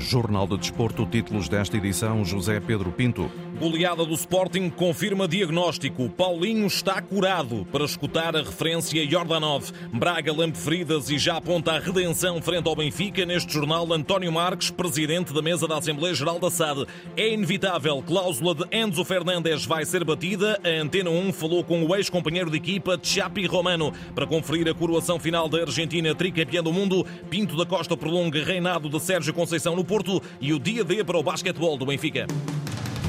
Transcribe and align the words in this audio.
Jornal 0.00 0.46
de 0.46 0.56
Desporto, 0.56 1.06
títulos 1.06 1.48
desta 1.48 1.76
edição, 1.76 2.24
José 2.24 2.58
Pedro 2.58 2.90
Pinto. 2.90 3.30
Goleada 3.60 4.06
do 4.06 4.14
Sporting 4.14 4.70
confirma 4.70 5.28
diagnóstico. 5.28 6.08
Paulinho 6.08 6.66
está 6.66 7.02
curado. 7.02 7.66
Para 7.70 7.84
escutar 7.84 8.34
a 8.34 8.38
referência 8.38 9.06
Jordanov. 9.06 9.70
Braga 9.92 10.32
lampe 10.32 10.56
feridas 10.56 11.10
e 11.10 11.18
já 11.18 11.36
aponta 11.36 11.72
a 11.72 11.78
redenção 11.78 12.40
frente 12.40 12.66
ao 12.66 12.74
Benfica. 12.74 13.26
Neste 13.26 13.52
jornal, 13.52 13.92
António 13.92 14.32
Marques, 14.32 14.70
presidente 14.70 15.34
da 15.34 15.42
mesa 15.42 15.68
da 15.68 15.76
Assembleia 15.76 16.14
Geral 16.14 16.38
da 16.38 16.50
SAD. 16.50 16.86
É 17.14 17.34
inevitável. 17.34 18.02
Cláusula 18.02 18.54
de 18.54 18.64
Enzo 18.74 19.04
Fernandes 19.04 19.66
vai 19.66 19.84
ser 19.84 20.04
batida. 20.04 20.58
A 20.64 20.82
Antena 20.82 21.10
1 21.10 21.30
falou 21.34 21.62
com 21.62 21.84
o 21.84 21.94
ex-companheiro 21.94 22.50
de 22.50 22.56
equipa, 22.56 22.98
Chapi 23.02 23.44
Romano, 23.44 23.92
para 24.14 24.26
conferir 24.26 24.68
a 24.68 24.74
coroação 24.74 25.18
final 25.18 25.50
da 25.50 25.60
Argentina 25.60 26.14
tricampeã 26.14 26.62
do 26.62 26.72
mundo. 26.72 27.04
Pinto 27.28 27.58
da 27.58 27.66
Costa 27.66 27.94
prolonga 27.94 28.42
reinado 28.42 28.88
de 28.88 28.98
Sérgio 29.00 29.34
Conceição 29.34 29.76
no 29.76 29.84
Porto 29.90 30.22
e 30.40 30.52
o 30.52 30.60
dia 30.60 30.84
D 30.84 31.02
para 31.02 31.18
o 31.18 31.22
basquetebol 31.22 31.76
do 31.76 31.84
Benfica. 31.84 32.24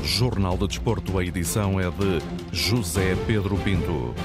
Jornal 0.03 0.57
de 0.57 0.67
Desporto, 0.67 1.19
a 1.19 1.23
edição 1.23 1.79
é 1.79 1.91
de 1.91 2.17
José 2.51 3.15
Pedro 3.27 3.55
Pinto. 3.59 4.15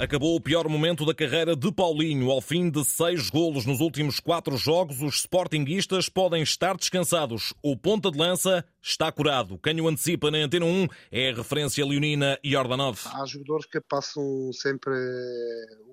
Acabou 0.00 0.34
o 0.34 0.40
pior 0.40 0.68
momento 0.68 1.06
da 1.06 1.14
carreira 1.14 1.54
de 1.54 1.70
Paulinho. 1.70 2.28
Ao 2.28 2.40
fim 2.40 2.68
de 2.68 2.84
seis 2.84 3.30
golos 3.30 3.64
nos 3.64 3.78
últimos 3.78 4.18
quatro 4.18 4.56
jogos, 4.56 5.00
os 5.00 5.20
sportinguistas 5.20 6.08
podem 6.08 6.42
estar 6.42 6.76
descansados. 6.76 7.54
O 7.62 7.76
ponta 7.76 8.10
de 8.10 8.18
lança 8.18 8.64
está 8.82 9.12
curado. 9.12 9.56
Quem 9.62 9.80
o 9.80 9.86
antecipa 9.86 10.28
na 10.28 10.38
Antena 10.38 10.66
1 10.66 10.88
é 11.12 11.30
a 11.30 11.36
referência 11.36 11.86
leonina 11.86 12.36
Jordanov. 12.42 12.98
Há 13.14 13.24
jogadores 13.26 13.66
que 13.66 13.80
passam 13.80 14.50
sempre 14.52 14.92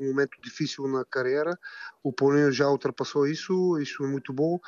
um 0.01 0.07
momento 0.07 0.41
difícil 0.43 0.87
na 0.87 1.05
carreira. 1.05 1.55
O 2.01 2.11
Paulinho 2.11 2.51
já 2.51 2.67
ultrapassou 2.67 3.27
isso, 3.27 3.77
isso 3.77 4.03
é 4.03 4.07
muito 4.07 4.33
bom 4.33 4.59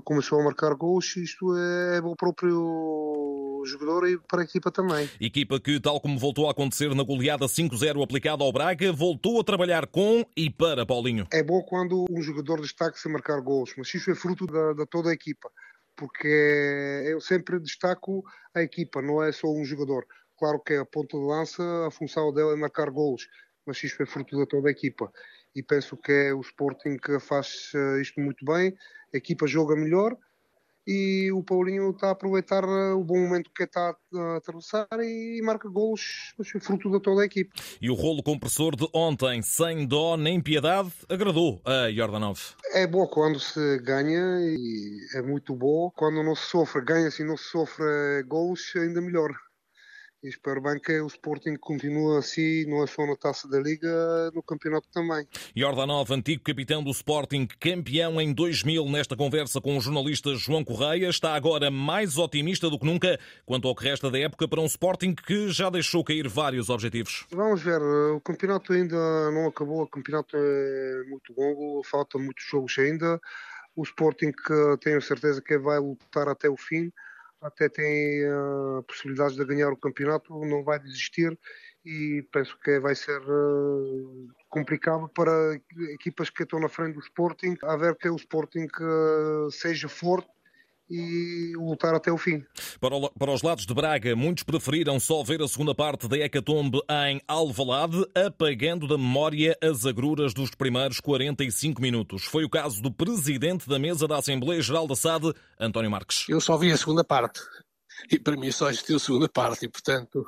começou 0.00 0.40
a 0.40 0.44
marcar 0.44 0.74
gols 0.74 1.16
e 1.16 1.24
isto 1.24 1.54
é 1.56 2.00
bom 2.00 2.14
para 2.14 2.28
o 2.28 2.34
próprio 2.34 3.62
jogador 3.64 4.08
e 4.08 4.18
para 4.18 4.40
a 4.40 4.44
equipa 4.44 4.70
também. 4.70 5.08
Equipa 5.20 5.60
que, 5.60 5.78
tal 5.80 6.00
como 6.00 6.18
voltou 6.18 6.48
a 6.48 6.52
acontecer 6.52 6.94
na 6.94 7.02
goleada 7.02 7.46
5-0 7.46 8.02
aplicada 8.02 8.42
ao 8.42 8.52
Braga, 8.52 8.92
voltou 8.92 9.40
a 9.40 9.44
trabalhar 9.44 9.86
com 9.86 10.24
e 10.36 10.50
para 10.50 10.86
Paulinho. 10.86 11.26
É 11.32 11.42
bom 11.42 11.62
quando 11.62 12.04
um 12.10 12.22
jogador 12.22 12.60
destaca-se 12.60 13.08
a 13.08 13.10
marcar 13.10 13.40
gols, 13.40 13.74
mas 13.76 13.92
isso 13.94 14.10
é 14.10 14.14
fruto 14.14 14.46
da, 14.46 14.72
da 14.72 14.86
toda 14.86 15.10
a 15.10 15.12
equipa, 15.12 15.50
porque 15.96 17.04
eu 17.06 17.20
sempre 17.20 17.60
destaco 17.60 18.24
a 18.54 18.62
equipa, 18.62 19.02
não 19.02 19.22
é 19.22 19.32
só 19.32 19.48
um 19.48 19.64
jogador. 19.64 20.06
Claro 20.38 20.60
que 20.60 20.74
é 20.74 20.78
a 20.78 20.84
ponta 20.84 21.16
de 21.16 21.24
lança, 21.24 21.62
a 21.86 21.90
função 21.90 22.32
dela 22.32 22.52
é 22.52 22.56
marcar 22.56 22.90
gols, 22.90 23.28
mas 23.66 23.82
isto 23.82 24.02
é 24.02 24.06
fruto 24.06 24.36
da 24.36 24.46
toda 24.46 24.68
a 24.68 24.72
equipa. 24.72 25.12
E 25.54 25.62
penso 25.62 25.96
que 25.96 26.12
é 26.12 26.34
o 26.34 26.40
Sporting 26.40 26.96
que 26.96 27.18
faz 27.20 27.70
eh, 27.74 28.00
isto 28.00 28.20
muito 28.20 28.44
bem 28.44 28.74
a 29.12 29.16
equipa 29.16 29.46
joga 29.46 29.76
melhor 29.76 30.16
e 30.86 31.30
o 31.32 31.42
Paulinho 31.42 31.90
está 31.90 32.08
a 32.08 32.10
aproveitar 32.10 32.64
eh, 32.64 32.92
o 32.92 33.04
bom 33.04 33.18
momento 33.18 33.50
que 33.54 33.62
está 33.62 33.94
a 34.14 34.36
atravessar 34.36 34.88
e 35.00 35.40
marca 35.42 35.68
golos, 35.68 36.34
fruto 36.60 36.90
da 36.90 36.98
toda 36.98 37.22
a 37.22 37.24
equipe. 37.24 37.50
E 37.80 37.88
o 37.88 37.94
rolo 37.94 38.22
compressor 38.22 38.74
de 38.74 38.88
ontem, 38.92 39.42
sem 39.42 39.86
dó 39.86 40.16
nem 40.16 40.40
piedade, 40.40 40.92
agradou 41.08 41.62
a 41.64 41.90
Jordanov. 41.90 42.38
É 42.72 42.86
bom 42.86 43.06
quando 43.06 43.38
se 43.38 43.78
ganha 43.78 44.40
e 44.40 44.98
é 45.14 45.22
muito 45.22 45.54
bom. 45.54 45.90
Quando 45.94 46.22
não 46.22 46.34
se 46.34 46.46
sofre, 46.46 46.84
ganha-se 46.84 47.22
e 47.22 47.26
não 47.26 47.36
se 47.36 47.44
sofre 47.44 47.84
golos, 48.26 48.72
ainda 48.74 49.00
melhor. 49.00 49.30
E 50.22 50.28
espero 50.28 50.60
bem 50.60 50.78
que 50.78 51.00
o 51.00 51.06
Sporting 51.08 51.56
continue 51.56 52.16
assim, 52.16 52.64
não 52.66 52.84
é 52.84 52.86
só 52.86 53.04
na 53.04 53.16
taça 53.16 53.48
da 53.48 53.58
Liga, 53.58 54.30
no 54.32 54.40
campeonato 54.40 54.86
também. 54.92 55.26
Jordanov, 55.56 56.12
antigo 56.12 56.44
capitão 56.44 56.80
do 56.80 56.92
Sporting, 56.92 57.44
campeão 57.58 58.20
em 58.20 58.32
2000, 58.32 58.88
nesta 58.88 59.16
conversa 59.16 59.60
com 59.60 59.76
o 59.76 59.80
jornalista 59.80 60.32
João 60.36 60.62
Correia, 60.62 61.08
está 61.08 61.34
agora 61.34 61.72
mais 61.72 62.18
otimista 62.18 62.70
do 62.70 62.78
que 62.78 62.86
nunca 62.86 63.18
quanto 63.44 63.66
ao 63.66 63.74
que 63.74 63.82
resta 63.82 64.12
da 64.12 64.18
época 64.20 64.46
para 64.46 64.60
um 64.60 64.66
Sporting 64.66 65.12
que 65.12 65.48
já 65.48 65.68
deixou 65.68 66.04
cair 66.04 66.28
vários 66.28 66.70
objetivos. 66.70 67.26
Vamos 67.32 67.60
ver, 67.60 67.82
o 67.82 68.20
campeonato 68.20 68.72
ainda 68.72 69.28
não 69.32 69.48
acabou, 69.48 69.82
o 69.82 69.88
campeonato 69.88 70.36
é 70.36 71.02
muito 71.08 71.34
longo, 71.36 71.82
falta 71.82 72.16
muitos 72.16 72.44
jogos 72.44 72.78
ainda. 72.78 73.20
O 73.74 73.82
Sporting 73.82 74.30
tenho 74.80 75.02
certeza 75.02 75.42
que 75.42 75.58
vai 75.58 75.80
lutar 75.80 76.28
até 76.28 76.48
o 76.48 76.56
fim 76.56 76.92
até 77.42 77.68
tem 77.68 78.24
a 78.26 78.78
uh, 78.78 78.82
possibilidade 78.84 79.36
de 79.36 79.44
ganhar 79.44 79.70
o 79.70 79.76
campeonato, 79.76 80.32
não 80.46 80.62
vai 80.62 80.78
desistir 80.78 81.38
e 81.84 82.24
penso 82.32 82.56
que 82.60 82.78
vai 82.78 82.94
ser 82.94 83.20
uh, 83.20 84.28
complicado 84.48 85.08
para 85.08 85.32
equipas 85.90 86.30
que 86.30 86.44
estão 86.44 86.60
na 86.60 86.68
frente 86.68 86.94
do 86.94 87.00
Sporting, 87.00 87.56
a 87.64 87.76
ver 87.76 87.96
que 87.96 88.08
o 88.08 88.16
Sporting 88.16 88.68
uh, 88.80 89.50
seja 89.50 89.88
forte 89.88 90.30
e 90.92 91.54
lutar 91.56 91.94
até 91.94 92.12
o 92.12 92.18
fim. 92.18 92.44
Para, 92.78 92.94
o, 92.94 93.10
para, 93.10 93.32
os 93.32 93.40
lados 93.40 93.64
de 93.64 93.72
Braga, 93.72 94.14
muitos 94.14 94.44
preferiram 94.44 95.00
só 95.00 95.22
ver 95.22 95.40
a 95.40 95.48
segunda 95.48 95.74
parte 95.74 96.06
da 96.06 96.18
Hecatombe 96.18 96.80
em 97.06 97.20
Alvalade, 97.26 98.04
apagando 98.14 98.86
da 98.86 98.98
memória 98.98 99.56
as 99.62 99.86
agruras 99.86 100.34
dos 100.34 100.50
primeiros 100.50 101.00
45 101.00 101.80
minutos. 101.80 102.24
Foi 102.24 102.44
o 102.44 102.50
caso 102.50 102.82
do 102.82 102.92
presidente 102.92 103.66
da 103.66 103.78
mesa 103.78 104.06
da 104.06 104.18
Assembleia 104.18 104.60
Geral 104.60 104.86
da 104.86 104.94
SAD, 104.94 105.32
António 105.58 105.90
Marques. 105.90 106.28
Eu 106.28 106.40
só 106.40 106.58
vi 106.58 106.70
a 106.70 106.76
segunda 106.76 107.02
parte 107.02 107.40
e 108.10 108.18
para 108.18 108.36
mim 108.36 108.52
só 108.52 108.68
existiu 108.68 108.96
a 108.96 109.00
segunda 109.00 109.28
parte 109.28 109.64
e, 109.64 109.68
portanto, 109.68 110.26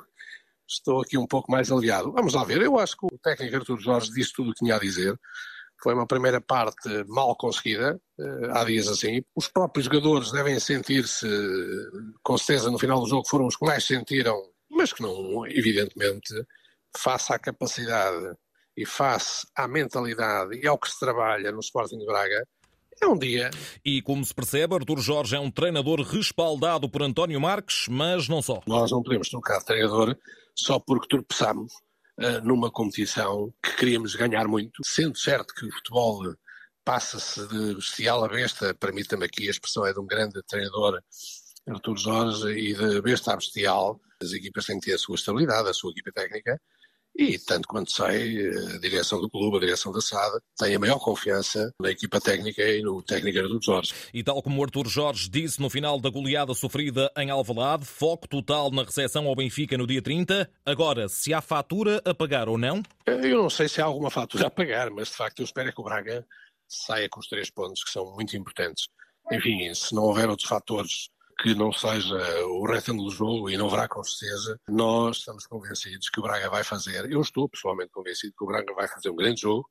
estou 0.67 1.01
aqui 1.01 1.15
um 1.15 1.27
pouco 1.27 1.51
mais 1.51 1.71
aliado. 1.71 2.11
Vamos 2.11 2.33
lá 2.33 2.43
ver. 2.43 2.61
Eu 2.61 2.79
acho 2.79 2.97
que 2.97 3.05
o 3.05 3.19
técnico 3.19 3.55
Artur 3.55 3.79
Jorge 3.79 4.11
disse 4.11 4.33
tudo 4.33 4.49
o 4.49 4.53
que 4.53 4.63
tinha 4.63 4.75
a 4.75 4.79
dizer. 4.79 5.15
Foi 5.85 5.93
uma 5.93 6.07
primeira 6.07 6.41
parte 6.41 6.89
mal 7.07 7.35
conseguida, 7.35 8.01
eh, 8.19 8.49
há 8.53 8.63
dias 8.63 8.87
assim. 8.87 9.23
Os 9.35 9.47
próprios 9.47 9.85
jogadores 9.85 10.31
devem 10.31 10.59
sentir-se, 10.59 11.27
com 12.23 12.35
certeza 12.39 12.71
no 12.71 12.79
final 12.79 12.99
do 12.99 13.07
jogo 13.07 13.27
foram 13.29 13.45
os 13.45 13.55
que 13.55 13.63
mais 13.63 13.85
sentiram, 13.85 14.35
mas 14.67 14.91
que 14.91 15.03
não, 15.03 15.45
evidentemente, 15.45 16.33
face 16.97 17.31
à 17.31 17.37
capacidade 17.37 18.35
e 18.75 18.83
face 18.83 19.45
à 19.55 19.67
mentalidade 19.67 20.59
e 20.59 20.65
ao 20.65 20.75
que 20.79 20.89
se 20.89 20.99
trabalha 20.99 21.51
no 21.51 21.59
Sporting 21.59 21.99
de 21.99 22.05
Braga, 22.07 22.47
é 22.99 23.05
um 23.05 23.15
dia. 23.15 23.51
E 23.85 24.01
como 24.01 24.25
se 24.25 24.33
percebe, 24.33 24.73
Artur 24.73 24.97
Jorge 24.97 25.35
é 25.35 25.39
um 25.39 25.51
treinador 25.51 26.01
respaldado 26.01 26.89
por 26.89 27.03
António 27.03 27.39
Marques, 27.39 27.85
mas 27.87 28.27
não 28.27 28.41
só. 28.41 28.59
Nós 28.65 28.89
não 28.89 29.03
podemos 29.03 29.29
trocar 29.29 29.59
de 29.59 29.65
treinador 29.65 30.17
só 30.55 30.79
porque 30.79 31.09
tropeçamos 31.09 31.73
numa 32.43 32.71
competição 32.71 33.53
que 33.61 33.75
queríamos 33.75 34.15
ganhar 34.15 34.47
muito, 34.47 34.81
sendo 34.85 35.17
certo 35.17 35.53
que 35.53 35.65
o 35.65 35.71
futebol 35.71 36.35
passa-se 36.83 37.47
de 37.47 37.75
bestial 37.75 38.23
a 38.23 38.27
besta, 38.27 38.73
permita-me 38.75 39.25
aqui 39.25 39.47
a 39.47 39.51
expressão 39.51 39.85
é 39.85 39.91
de 39.91 39.99
um 39.99 40.05
grande 40.05 40.41
treinador, 40.43 41.01
Artur 41.67 41.97
Jorge, 41.97 42.51
e 42.51 42.73
de 42.73 43.01
besta 43.01 43.33
a 43.33 43.35
bestial, 43.35 43.99
as 44.21 44.31
equipas 44.33 44.65
têm 44.65 44.79
que 44.79 44.85
ter 44.87 44.93
a 44.93 44.97
sua 44.97 45.15
estabilidade, 45.15 45.67
a 45.67 45.73
sua 45.73 45.91
equipa 45.91 46.11
técnica, 46.13 46.61
e, 47.17 47.39
tanto 47.39 47.67
quanto 47.67 47.91
sei, 47.91 48.49
a 48.75 48.77
direção 48.79 49.21
do 49.21 49.29
clube, 49.29 49.57
a 49.57 49.59
direção 49.61 49.91
da 49.91 50.01
SAD, 50.01 50.37
tem 50.57 50.75
a 50.75 50.79
maior 50.79 50.99
confiança 50.99 51.71
na 51.81 51.89
equipa 51.89 52.19
técnica 52.19 52.61
e 52.61 52.81
no 52.81 53.01
técnico 53.01 53.39
Artur 53.39 53.59
Jorge. 53.63 53.93
E 54.13 54.23
tal 54.23 54.41
como 54.43 54.59
o 54.59 54.63
Artur 54.63 54.87
Jorge 54.87 55.29
disse 55.29 55.61
no 55.61 55.69
final 55.69 55.99
da 55.99 56.09
goleada 56.09 56.53
sofrida 56.53 57.09
em 57.17 57.29
Alvalade, 57.29 57.85
foco 57.85 58.27
total 58.27 58.69
na 58.69 58.83
recepção 58.83 59.27
ao 59.27 59.35
Benfica 59.35 59.77
no 59.77 59.87
dia 59.87 60.01
30. 60.01 60.49
Agora, 60.65 61.07
se 61.07 61.33
há 61.33 61.41
fatura 61.41 62.01
a 62.03 62.13
pagar 62.13 62.49
ou 62.49 62.57
não? 62.57 62.83
Eu 63.05 63.43
não 63.43 63.49
sei 63.49 63.69
se 63.69 63.81
há 63.81 63.85
alguma 63.85 64.11
fatura 64.11 64.47
a 64.47 64.51
pagar, 64.51 64.89
mas 64.91 65.07
de 65.07 65.15
facto 65.15 65.39
eu 65.39 65.45
espero 65.45 65.73
que 65.73 65.79
o 65.79 65.83
Braga 65.83 66.25
saia 66.67 67.07
com 67.07 67.21
os 67.21 67.27
três 67.27 67.49
pontos 67.49 67.83
que 67.83 67.91
são 67.91 68.13
muito 68.13 68.35
importantes. 68.35 68.89
Enfim, 69.31 69.73
se 69.73 69.95
não 69.95 70.03
houver 70.03 70.29
outros 70.29 70.47
fatores 70.47 71.09
que 71.39 71.53
não 71.53 71.71
seja 71.71 72.15
o 72.45 72.65
retângulo 72.65 73.11
jogo 73.11 73.49
e 73.49 73.57
não 73.57 73.67
haverá 73.67 73.87
com 73.87 74.03
certeza, 74.03 74.59
nós 74.67 75.17
estamos 75.17 75.45
convencidos 75.45 76.09
que 76.09 76.19
o 76.19 76.23
Braga 76.23 76.49
vai 76.49 76.63
fazer, 76.63 77.11
eu 77.11 77.21
estou 77.21 77.49
pessoalmente 77.49 77.91
convencido 77.91 78.33
que 78.37 78.43
o 78.43 78.47
Braga 78.47 78.73
vai 78.73 78.87
fazer 78.87 79.09
um 79.09 79.15
grande 79.15 79.41
jogo, 79.41 79.67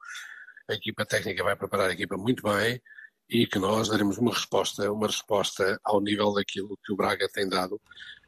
a 0.68 0.74
equipa 0.74 1.06
técnica 1.06 1.42
vai 1.42 1.56
preparar 1.56 1.90
a 1.90 1.92
equipa 1.92 2.16
muito 2.16 2.42
bem 2.42 2.80
e 3.28 3.46
que 3.46 3.58
nós 3.58 3.88
daremos 3.88 4.18
uma 4.18 4.32
resposta, 4.32 4.90
uma 4.92 5.06
resposta 5.06 5.78
ao 5.82 6.00
nível 6.00 6.32
daquilo 6.32 6.78
que 6.84 6.92
o 6.92 6.96
Braga 6.96 7.28
tem 7.32 7.48
dado 7.48 7.80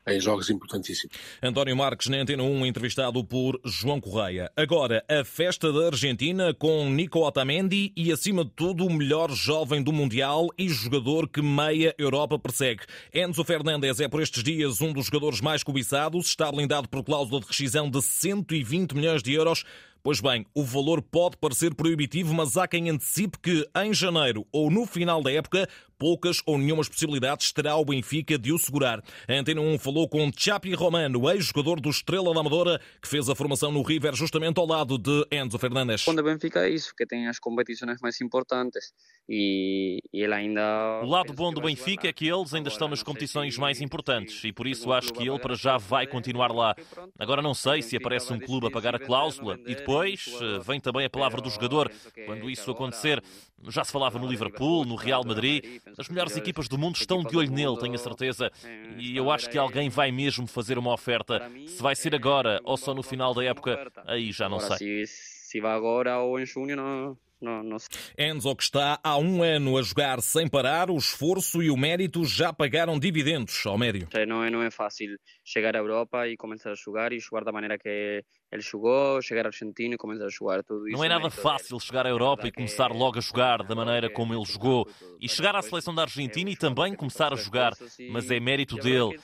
em 0.07 0.21
jogos 0.21 0.49
importantíssimos. 0.51 1.17
António 1.43 1.77
Marques, 1.77 2.09
na 2.09 2.19
Antena 2.19 2.43
1, 2.43 2.67
entrevistado 2.67 3.25
por 3.25 3.61
João 3.65 4.01
Correia. 4.01 4.51
Agora, 4.57 5.05
a 5.09 5.25
festa 5.25 5.73
da 5.73 5.87
Argentina 5.87 6.55
com 6.55 6.89
Nico 6.91 7.19
Otamendi 7.21 7.93
e, 7.97 8.13
acima 8.13 8.45
de 8.45 8.51
tudo, 8.51 8.87
o 8.87 8.93
melhor 8.93 9.31
jovem 9.33 9.83
do 9.83 9.93
Mundial 9.93 10.49
e 10.57 10.69
jogador 10.69 11.29
que 11.29 11.43
meia 11.43 11.95
Europa 11.99 12.39
persegue. 12.39 12.85
Enzo 13.13 13.45
Fernandes 13.45 14.01
é, 14.01 14.09
por 14.09 14.23
estes 14.23 14.43
dias, 14.43 14.81
um 14.81 14.93
dos 14.93 15.07
jogadores 15.07 15.41
mais 15.41 15.63
cobiçados. 15.63 16.27
Está 16.27 16.51
blindado 16.53 16.89
por 16.89 17.03
cláusula 17.03 17.41
de 17.41 17.47
rescisão 17.47 17.91
de 17.91 18.01
120 18.01 18.95
milhões 18.95 19.23
de 19.23 19.33
euros 19.33 19.65
Pois 20.07 20.21
bem, 20.21 20.47
o 20.55 20.63
valor 20.63 21.03
pode 21.03 21.37
parecer 21.37 21.75
proibitivo, 21.75 22.33
mas 22.33 22.57
há 22.57 22.69
quem 22.69 22.89
antecipe 22.91 23.41
que 23.41 23.69
em 23.83 23.93
janeiro 23.93 24.47
ou 24.53 24.71
no 24.71 24.87
final 24.87 25.21
da 25.21 25.33
época 25.33 25.69
poucas 25.99 26.41
ou 26.47 26.59
nenhumas 26.59 26.89
possibilidades 26.89 27.53
terá 27.53 27.77
o 27.77 27.85
Benfica 27.85 28.39
de 28.39 28.53
o 28.53 28.59
segurar. 28.59 29.03
A 29.29 29.33
Antena 29.33 29.61
1 29.61 29.79
falou 29.79 30.09
com 30.09 30.31
Chapi 30.37 30.75
Romano, 30.75 31.31
ex-jogador 31.31 31.81
do 31.81 31.91
Estrela 31.91 32.33
da 32.33 32.41
Amadora, 32.41 32.81
que 33.01 33.09
fez 33.09 33.29
a 33.29 33.35
formação 33.35 33.73
no 33.73 33.83
River 33.83 34.15
justamente 34.15 34.59
ao 34.59 34.67
lado 34.67 34.99
de 34.99 35.27
Enzo 35.31 35.59
Fernandes. 35.59 36.05
Quando 36.05 36.19
o 36.19 36.23
Benfica 36.23 36.67
é 36.67 36.71
isso, 36.71 36.93
que 36.97 37.07
tem 37.07 37.29
as 37.29 37.39
competições 37.39 38.01
mais 38.01 38.21
importantes 38.21 38.93
e, 39.29 39.99
e 40.13 40.23
ele 40.23 40.35
ainda... 40.35 41.01
O 41.03 41.07
lado 41.07 41.33
bom 41.33 41.53
do 41.53 41.61
Benfica 41.61 42.09
é 42.09 42.13
que 42.13 42.29
eles 42.29 42.55
ainda 42.55 42.69
estão 42.69 42.89
nas 42.89 43.03
competições 43.03 43.57
mais 43.59 43.81
importantes 43.81 44.45
e 44.45 44.53
por 44.53 44.67
isso 44.67 44.93
acho 44.93 45.13
que 45.13 45.29
ele 45.29 45.39
para 45.39 45.55
já 45.55 45.79
vai 45.79 46.07
continuar 46.07 46.53
lá. 46.53 46.75
Agora 47.19 47.43
não 47.43 47.55
sei 47.55 47.83
se 47.83 47.97
aparece 47.97 48.33
um 48.33 48.39
clube 48.39 48.67
a 48.67 48.71
pagar 48.71 48.95
a 48.95 48.99
cláusula 48.99 49.59
e 49.67 49.75
depois 49.75 50.27
eh, 50.41 50.59
vem 50.61 50.81
também 50.81 51.07
a 51.07 51.11
palavra 51.11 51.41
do 51.41 51.51
jogador. 51.51 51.91
Quando 52.27 52.51
isso 52.51 52.71
acontecer, 52.71 53.23
já 53.69 53.85
se 53.85 53.93
falava 53.93 54.19
no 54.19 54.27
Liverpool, 54.27 54.85
no 54.85 54.95
Real 54.95 55.25
Madrid, 55.25 55.81
as 55.99 56.09
melhores 56.09 56.37
equipas 56.37 56.69
do 56.69 56.79
mundo 56.79 56.97
estão 56.97 57.23
de 57.23 57.37
olho 57.37 57.51
nele, 57.51 57.79
tenho 57.79 57.95
a 57.95 57.99
certeza. 57.99 58.51
E 58.97 59.17
eu 59.17 59.31
acho 59.31 59.49
que 59.49 59.59
alguém 59.59 59.89
vai 59.89 60.11
mesmo 60.11 60.47
fazer 60.47 60.79
uma 60.79 60.93
oferta. 60.93 61.51
Se 61.67 61.83
vai 61.83 61.95
ser 61.95 62.15
agora 62.15 62.61
ou 62.65 62.77
só 62.77 62.95
no 62.95 63.03
final 63.03 63.35
da 63.35 63.45
época, 63.45 63.91
aí 64.07 64.33
já 64.33 64.49
não 64.49 64.59
sei. 64.61 65.07
Se 65.07 65.61
vai 65.61 65.75
agora 65.75 66.19
ou 66.19 66.39
em 66.41 66.47
junho, 66.47 66.77
não, 66.77 67.17
não, 67.41 67.63
não 67.63 67.77
Enzo, 68.19 68.57
que 68.57 68.63
está 68.63 68.99
há 69.03 69.19
um 69.19 69.43
ano 69.43 69.77
a 69.77 69.83
jogar 69.83 70.21
sem 70.23 70.49
parar, 70.49 70.91
o 70.91 70.97
esforço 70.97 71.63
e 71.63 71.71
o 71.71 71.77
mérito 71.77 72.25
já 72.25 72.53
pagaram 72.53 72.99
dividendos 72.99 73.65
ao 73.67 73.77
médio. 73.77 74.09
Não 74.27 74.43
é, 74.43 74.51
não 74.51 74.63
é 74.63 74.71
fácil 74.71 75.19
chegar 75.45 75.77
à 75.77 75.79
Europa 75.79 76.27
e 76.27 76.37
começar 76.37 76.73
a 76.73 76.75
jogar 76.75 77.13
e 77.13 77.21
jogar 77.21 77.45
da 77.45 77.53
maneira 77.53 77.79
que 77.79 78.25
ele 78.51 78.63
jogou, 78.63 79.21
chegar 79.21 79.45
à 79.45 79.49
Argentina 79.49 79.95
e 79.95 79.99
começar 79.99 80.27
a 80.27 80.29
jogar 80.29 80.63
tudo 80.63 80.89
isso. 80.89 80.97
Não 80.97 81.05
é 81.05 81.09
nada 81.09 81.31
fácil 81.31 81.79
chegar 81.81 82.07
à 82.07 82.09
Europa 82.09 82.47
e 82.47 82.53
começar 82.53 82.93
logo 82.93 83.19
a 83.19 83.21
jogar 83.21 83.63
da 83.65 83.75
maneira 83.75 84.09
como 84.09 84.33
ele 84.33 84.45
jogou 84.45 84.89
e 85.21 85.29
chegar 85.29 85.57
à 85.57 85.63
seleção 85.63 85.95
da 85.95 86.03
Argentina 86.03 86.49
e 86.49 86.57
também 86.57 86.95
começar 86.95 87.33
a 87.33 87.37
jogar, 87.37 87.73
mas 88.11 88.31
é 88.31 88.39
mérito 88.39 88.77
dele. 88.77 89.19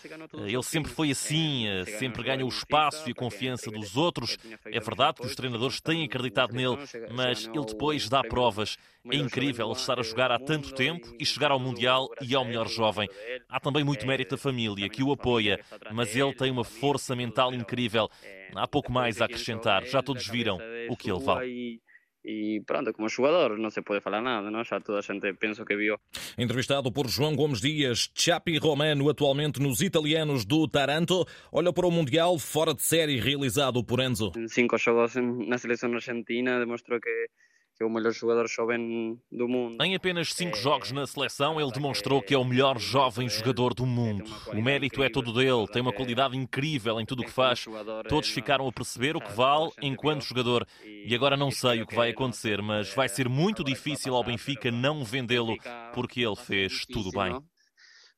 Ele 0.44 0.62
sempre 0.62 0.90
foi 0.90 1.10
assim, 1.10 1.66
sempre 1.98 2.22
ganha 2.22 2.44
o 2.44 2.48
espaço 2.48 3.08
e 3.08 3.12
a 3.12 3.14
confiança 3.14 3.70
dos 3.70 3.96
outros. 3.96 4.36
É 4.66 4.80
verdade 4.80 5.20
que 5.20 5.26
os 5.26 5.34
treinadores 5.34 5.80
têm 5.80 6.04
acreditado 6.04 6.52
nele, 6.52 6.78
mas 7.10 7.46
ele 7.46 7.64
depois 7.64 8.08
dá 8.08 8.22
provas. 8.22 8.76
É 9.10 9.16
incrível 9.16 9.66
ele 9.66 9.76
estar 9.76 9.98
a 9.98 10.02
jogar 10.02 10.30
há 10.30 10.38
tanto 10.38 10.72
tempo 10.74 11.12
e 11.18 11.26
chegar 11.26 11.50
ao 11.50 11.58
Mundial 11.58 12.08
e 12.20 12.34
ao 12.34 12.44
melhor 12.44 12.68
jovem. 12.68 13.08
Há 13.48 13.58
também 13.58 13.82
muito 13.82 14.06
mérito 14.06 14.36
da 14.36 14.36
família 14.36 14.88
que 14.88 15.02
o 15.02 15.12
apoia, 15.12 15.60
mas 15.92 16.14
ele 16.14 16.32
tem 16.34 16.50
uma 16.50 16.64
força 16.64 17.14
mental 17.16 17.52
incrível. 17.52 18.08
Há 18.54 18.68
pouco 18.68 18.92
mais 18.92 19.20
a 19.20 19.24
acrescentar, 19.24 19.84
já 19.84 20.02
todos 20.02 20.26
viram 20.26 20.58
o 20.88 20.96
que 20.96 21.10
ele 21.10 21.20
vale. 21.20 21.80
E 22.24 22.62
pronto, 22.64 22.92
como 22.92 23.08
jogador 23.08 23.58
não 23.58 23.68
se 23.68 23.82
pode 23.82 24.00
falar 24.00 24.22
nada, 24.22 24.48
não? 24.48 24.62
já 24.62 24.80
toda 24.80 25.00
a 25.00 25.02
gente 25.02 25.32
pensa 25.34 25.64
que 25.64 25.74
viu. 25.74 25.96
Entrevistado 26.38 26.92
por 26.92 27.08
João 27.08 27.34
Gomes 27.34 27.60
Dias, 27.60 28.10
Chapi 28.14 28.58
Romano, 28.58 29.10
atualmente 29.10 29.60
nos 29.60 29.80
italianos 29.80 30.44
do 30.44 30.68
Taranto, 30.68 31.26
olha 31.50 31.72
para 31.72 31.86
o 31.86 31.90
Mundial 31.90 32.38
fora 32.38 32.74
de 32.74 32.82
série 32.82 33.18
realizado 33.18 33.82
por 33.84 33.98
Enzo. 33.98 34.30
Cinco 34.46 34.78
jogos 34.78 35.16
na 35.16 35.58
seleção 35.58 35.92
argentina 35.92 36.60
demonstrou 36.60 37.00
que 37.00 37.28
que 37.76 37.82
é 37.82 37.86
o 37.86 37.90
melhor 37.90 38.12
jogador 38.12 38.48
jovem 38.48 39.18
do 39.30 39.48
mundo. 39.48 39.82
Em 39.82 39.94
apenas 39.94 40.32
cinco 40.32 40.56
jogos 40.56 40.92
na 40.92 41.06
seleção, 41.06 41.60
ele 41.60 41.70
demonstrou 41.70 42.22
que 42.22 42.34
é 42.34 42.38
o 42.38 42.44
melhor 42.44 42.78
jovem 42.78 43.28
jogador 43.28 43.74
do 43.74 43.86
mundo. 43.86 44.30
O 44.52 44.62
mérito 44.62 45.02
é 45.02 45.08
todo 45.08 45.32
dele, 45.32 45.66
tem 45.72 45.82
uma 45.82 45.92
qualidade 45.92 46.36
incrível 46.36 47.00
em 47.00 47.06
tudo 47.06 47.22
o 47.22 47.24
que 47.24 47.30
faz. 47.30 47.64
Todos 48.08 48.30
ficaram 48.30 48.66
a 48.66 48.72
perceber 48.72 49.16
o 49.16 49.20
que 49.20 49.32
vale 49.32 49.70
enquanto 49.80 50.22
jogador. 50.24 50.66
E 50.84 51.14
agora 51.14 51.36
não 51.36 51.50
sei 51.50 51.82
o 51.82 51.86
que 51.86 51.94
vai 51.94 52.10
acontecer, 52.10 52.60
mas 52.62 52.92
vai 52.94 53.08
ser 53.08 53.28
muito 53.28 53.64
difícil 53.64 54.14
ao 54.14 54.24
Benfica 54.24 54.70
não 54.70 55.04
vendê-lo, 55.04 55.56
porque 55.94 56.20
ele 56.20 56.36
fez 56.36 56.86
tudo 56.86 57.10
bem. 57.10 57.38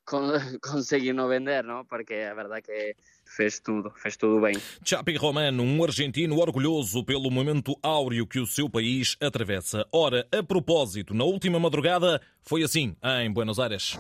Conseguir 0.63 1.13
não 1.13 1.29
vender, 1.29 1.63
não? 1.65 1.85
Porque 1.85 2.15
é 2.15 2.35
verdade 2.35 2.63
que 2.63 2.97
fez 3.25 3.59
tudo, 3.59 3.91
fez 3.97 4.17
tudo 4.17 4.41
bem. 4.41 4.55
Chapi 4.85 5.17
Romano, 5.17 5.63
um 5.63 5.83
argentino 5.83 6.39
orgulhoso 6.39 7.05
pelo 7.05 7.31
momento 7.31 7.77
áureo 7.83 8.27
que 8.27 8.39
o 8.39 8.47
seu 8.47 8.69
país 8.69 9.17
atravessa. 9.21 9.87
Ora, 9.93 10.27
a 10.33 10.43
propósito, 10.43 11.15
na 11.15 11.25
última 11.25 11.59
madrugada 11.59 12.21
foi 12.43 12.63
assim 12.63 12.95
em 13.23 13.33
Buenos 13.33 13.59
Aires. 13.59 13.99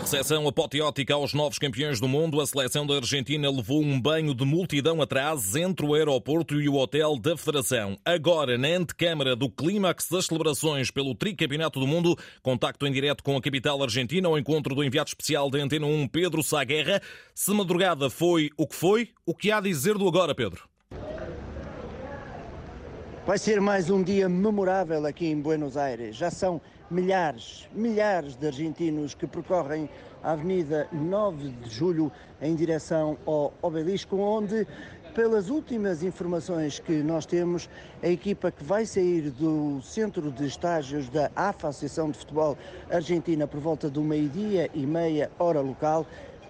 Recepção 0.00 0.48
apoteótica 0.48 1.12
aos 1.12 1.34
novos 1.34 1.58
campeões 1.58 2.00
do 2.00 2.08
mundo, 2.08 2.40
a 2.40 2.46
seleção 2.46 2.86
da 2.86 2.94
Argentina 2.94 3.50
levou 3.50 3.82
um 3.82 4.00
banho 4.00 4.34
de 4.34 4.44
multidão 4.44 5.02
atrás 5.02 5.54
entre 5.54 5.84
o 5.84 5.94
aeroporto 5.94 6.60
e 6.60 6.68
o 6.68 6.74
hotel 6.74 7.18
da 7.18 7.36
Federação. 7.36 7.98
Agora, 8.04 8.56
na 8.56 8.68
antecâmara 8.68 9.36
do 9.36 9.50
clímax 9.50 10.08
das 10.08 10.26
celebrações 10.26 10.90
pelo 10.90 11.14
tricampeonato 11.14 11.78
do 11.78 11.86
mundo, 11.86 12.16
contacto 12.42 12.86
em 12.86 12.92
direto 12.92 13.22
com 13.22 13.36
a 13.36 13.42
capital 13.42 13.82
argentina, 13.82 14.26
ao 14.26 14.38
encontro 14.38 14.74
do 14.74 14.82
enviado 14.82 15.08
especial 15.08 15.50
da 15.50 15.58
Antena 15.58 15.86
1, 15.86 16.08
Pedro 16.08 16.42
Saguerra. 16.42 17.00
Se 17.34 17.52
madrugada 17.52 18.08
foi 18.08 18.50
o 18.56 18.66
que 18.66 18.74
foi, 18.74 19.10
o 19.26 19.34
que 19.34 19.52
há 19.52 19.58
a 19.58 19.60
dizer 19.60 19.98
do 19.98 20.08
agora, 20.08 20.34
Pedro? 20.34 20.68
Vai 23.26 23.38
ser 23.38 23.60
mais 23.60 23.90
um 23.90 24.02
dia 24.02 24.28
memorável 24.28 25.04
aqui 25.04 25.26
em 25.26 25.38
Buenos 25.38 25.76
Aires. 25.76 26.16
Já 26.16 26.30
são 26.30 26.60
milhares, 26.90 27.68
milhares 27.72 28.34
de 28.34 28.46
argentinos 28.46 29.14
que 29.14 29.26
percorrem 29.26 29.88
a 30.22 30.32
Avenida 30.32 30.88
9 30.92 31.50
de 31.50 31.70
Julho 31.70 32.10
em 32.42 32.54
direção 32.54 33.16
ao 33.24 33.54
Obelisco, 33.62 34.16
onde, 34.16 34.66
pelas 35.14 35.48
últimas 35.48 36.02
informações 36.02 36.78
que 36.78 37.02
nós 37.02 37.24
temos, 37.24 37.70
a 38.02 38.08
equipa 38.08 38.50
que 38.50 38.64
vai 38.64 38.84
sair 38.84 39.30
do 39.30 39.80
centro 39.82 40.30
de 40.32 40.46
estágios 40.46 41.08
da 41.08 41.30
AFA, 41.36 41.68
Associação 41.68 42.10
de 42.10 42.18
Futebol 42.18 42.58
Argentina, 42.90 43.46
por 43.46 43.60
volta 43.60 43.88
do 43.88 44.02
meio-dia 44.02 44.68
e 44.74 44.84
meia 44.84 45.30
hora 45.38 45.60
local, 45.60 46.04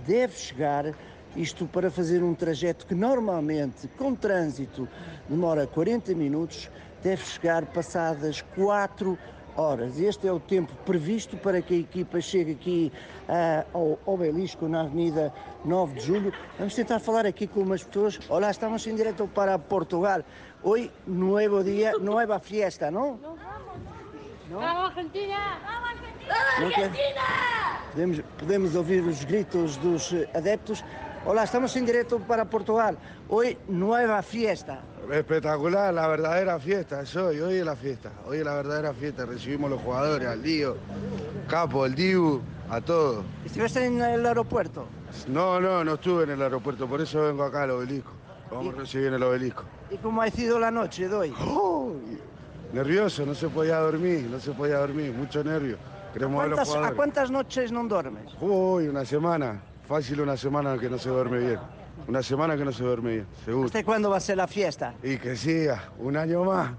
deve 0.07 0.37
chegar 0.37 0.95
isto 1.37 1.67
para 1.67 1.91
fazer 1.91 2.25
um 2.25 2.35
trajeto 2.35 2.87
que 2.87 2.95
normalmente, 2.95 3.87
com 3.97 4.15
trânsito, 4.15 4.89
demora 5.29 5.67
40 5.67 6.15
minutos, 6.15 6.69
deve 7.03 7.25
chegar 7.25 7.65
passadas 7.67 8.43
4 8.57 9.19
horas. 9.57 9.99
Este 9.99 10.29
é 10.29 10.33
o 10.33 10.41
tempo 10.41 10.73
previsto 10.85 11.37
para 11.37 11.61
que 11.61 11.75
a 11.75 11.79
equipa 11.79 12.21
chegue 12.21 12.53
aqui 12.53 12.93
uh, 13.29 13.99
ao 14.07 14.15
Obelisco, 14.15 14.69
na 14.69 14.83
Avenida 14.83 15.33
9 15.65 15.95
de 15.95 16.01
Julho. 16.01 16.33
Vamos 16.59 16.75
tentar 16.75 16.99
falar 17.01 17.27
aqui 17.27 17.47
com 17.47 17.61
umas 17.61 17.83
pessoas. 17.83 18.19
Olá, 18.29 18.51
estamos 18.51 18.87
em 18.87 18.95
direto 18.95 19.29
para 19.29 19.59
Portugal. 19.59 20.23
Hoje, 20.63 20.91
novo 21.07 21.63
dia, 21.65 21.99
nova 21.99 22.39
fiesta, 22.39 22.91
não? 22.91 23.19
Não? 24.51 24.59
Vamos 24.59 24.97
Argentina! 24.97 25.59
Vamos 25.65 25.91
Argentina! 25.91 26.35
Argentina! 26.67 27.81
Podemos, 27.91 28.21
podemos 28.39 28.75
ouvir 28.75 29.03
os 29.03 29.25
gritos 29.25 29.77
dos 29.77 30.13
adeptos. 30.35 30.85
Hola, 31.27 31.43
estamos 31.45 31.77
en 31.77 31.85
directo 31.85 32.19
para 32.19 32.47
Portugal. 32.47 32.97
Hoy 33.29 33.59
nueva 33.69 34.23
fiesta. 34.23 34.81
Espectacular, 35.13 35.93
la 35.93 36.09
verdadera 36.09 36.59
fiesta 36.59 37.03
es 37.03 37.15
hoy, 37.15 37.41
hoy 37.41 37.57
es 37.57 37.65
la 37.65 37.77
fiesta, 37.77 38.11
hoy 38.27 38.39
es 38.39 38.45
la 38.45 38.55
verdadera 38.55 38.95
fiesta. 38.95 39.27
Recibimos 39.27 39.71
a 39.71 39.75
los 39.75 39.83
jugadores, 39.83 40.27
al 40.27 40.43
Dio, 40.43 40.79
Capo, 41.47 41.85
al 41.85 41.95
Dibu, 41.95 42.41
a 42.71 42.81
todos. 42.81 43.23
¿Estuviste 43.45 43.85
en 43.85 44.01
el 44.01 44.25
aeropuerto? 44.25 44.87
No, 45.29 45.61
no, 45.61 45.85
no 45.85 45.95
estuve 45.95 46.25
en 46.25 46.31
el 46.31 46.43
aeropuerto, 46.43 46.89
por 46.89 47.03
eso 47.03 47.21
vengo 47.23 47.45
acá 47.45 47.65
al 47.65 47.73
obelisco. 47.73 48.13
Vamos 48.51 48.75
a 48.75 48.79
recibir 48.79 49.09
en 49.09 49.15
el 49.15 49.23
obelisco. 49.23 49.65
¿Y 49.91 49.99
cómo 49.99 50.23
ha 50.23 50.31
sido 50.31 50.59
la 50.59 50.71
noche 50.71 51.07
de 51.07 51.15
hoy? 51.15 51.35
nervioso, 52.73 53.27
no 53.27 53.35
se 53.35 53.49
podía 53.49 53.79
dormir, 53.79 54.27
no 54.31 54.41
se 54.41 54.53
podía 54.53 54.79
dormir, 54.79 55.13
mucho 55.13 55.45
nervio. 55.45 55.77
¿A, 56.15 56.29
cuántas, 56.29 56.75
¿A 56.75 56.93
cuántas 56.93 57.31
noches 57.31 57.71
no 57.71 57.85
duermes? 57.85 58.33
Uy, 58.41 58.89
una 58.89 59.05
semana. 59.05 59.61
Fácil 59.91 60.21
una 60.21 60.37
semana 60.37 60.79
que 60.79 60.89
no 60.89 60.99
se 60.99 61.09
duerme 61.09 61.41
bien. 61.41 61.59
Una 62.07 62.23
semana 62.23 62.57
que 62.57 62.65
no 62.65 62.71
se 62.71 62.85
duerme 62.85 63.11
bien, 63.11 63.27
seguro. 63.45 63.67
¿Hasta 63.67 63.83
cuándo 63.83 64.09
va 64.09 64.19
a 64.19 64.21
ser 64.21 64.41
a 64.41 64.47
fiesta? 64.47 64.95
E 65.03 65.19
que 65.19 65.35
siga, 65.35 65.83
um 65.99 66.17
ano 66.17 66.45
mais. 66.45 66.71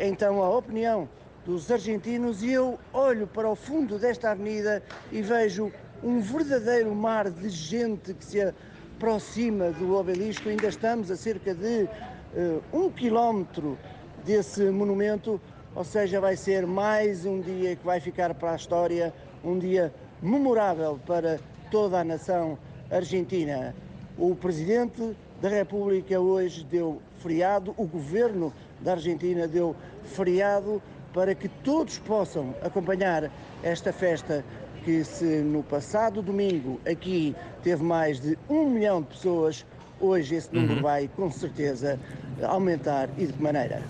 então, 0.00 0.42
a 0.42 0.48
opinião 0.48 1.06
dos 1.44 1.70
argentinos 1.70 2.42
e 2.42 2.52
eu 2.52 2.78
olho 2.90 3.26
para 3.26 3.46
o 3.46 3.54
fundo 3.54 3.98
desta 3.98 4.30
avenida 4.30 4.82
e 5.12 5.20
vejo 5.20 5.70
um 6.02 6.22
verdadeiro 6.22 6.94
mar 6.94 7.30
de 7.30 7.50
gente 7.50 8.14
que 8.14 8.24
se 8.24 8.40
aproxima 8.40 9.70
do 9.72 9.94
obelisco. 9.94 10.48
Ainda 10.48 10.68
estamos 10.68 11.10
a 11.10 11.16
cerca 11.16 11.54
de 11.54 11.82
uh, 11.82 12.62
um 12.72 12.90
quilómetro 12.90 13.76
desse 14.24 14.70
monumento, 14.70 15.38
ou 15.74 15.84
seja, 15.84 16.18
vai 16.18 16.34
ser 16.34 16.66
mais 16.66 17.26
um 17.26 17.42
dia 17.42 17.76
que 17.76 17.84
vai 17.84 18.00
ficar 18.00 18.32
para 18.32 18.52
a 18.52 18.56
história, 18.56 19.12
um 19.44 19.58
dia 19.58 19.92
memorável 20.22 20.98
para 21.06 21.38
toda 21.70 22.00
a 22.00 22.04
nação 22.04 22.58
argentina. 22.90 23.74
O 24.16 24.34
presidente 24.34 25.16
da 25.40 25.48
República 25.48 26.18
hoje 26.18 26.64
deu 26.64 27.00
feriado, 27.22 27.74
o 27.76 27.86
governo 27.86 28.52
da 28.80 28.92
Argentina 28.92 29.46
deu 29.46 29.74
feriado 30.04 30.82
para 31.12 31.34
que 31.34 31.48
todos 31.48 31.98
possam 31.98 32.54
acompanhar 32.62 33.30
esta 33.62 33.92
festa 33.92 34.44
que 34.84 35.04
se 35.04 35.24
no 35.42 35.62
passado 35.62 36.22
domingo 36.22 36.80
aqui 36.90 37.34
teve 37.62 37.82
mais 37.82 38.20
de 38.20 38.38
um 38.48 38.68
milhão 38.70 39.02
de 39.02 39.08
pessoas, 39.08 39.66
hoje 40.00 40.36
esse 40.36 40.54
número 40.54 40.76
uhum. 40.76 40.82
vai 40.82 41.08
com 41.08 41.30
certeza 41.30 41.98
aumentar 42.42 43.08
e 43.18 43.26
de 43.26 43.32
que 43.32 43.42
maneira? 43.42 43.82